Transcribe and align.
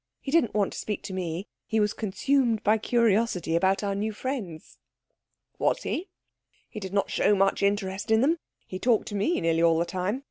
He 0.19 0.31
didn't 0.31 0.55
want 0.55 0.73
to 0.73 0.79
speak 0.79 1.03
to 1.03 1.13
me. 1.13 1.47
He 1.67 1.79
was 1.79 1.93
consumed 1.93 2.63
by 2.63 2.79
curiosity 2.79 3.55
about 3.55 3.83
our 3.83 3.93
new 3.93 4.13
friends." 4.13 4.79
"Was 5.59 5.83
he? 5.83 6.09
He 6.67 6.79
did 6.79 6.91
not 6.91 7.11
show 7.11 7.35
much 7.35 7.61
interest 7.61 8.09
in 8.09 8.21
them. 8.21 8.39
He 8.65 8.79
talked 8.79 9.07
to 9.09 9.15
me 9.15 9.39
nearly 9.39 9.61
all 9.61 9.77
the 9.77 9.85
time. 9.85 10.19